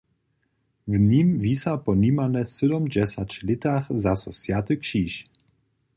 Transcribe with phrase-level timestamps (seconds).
[0.87, 5.13] W nim wisa po nimale sydomdźesać lětach zaso swjaty křiž.